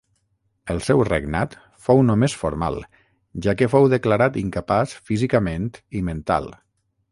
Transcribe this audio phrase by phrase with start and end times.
[0.75, 1.53] El seu regnat
[1.87, 2.79] fou només formal,
[3.47, 6.53] ja que fou declarat incapaç físicament i mental.